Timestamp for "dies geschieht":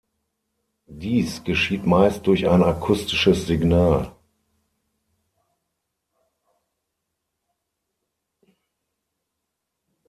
0.87-1.85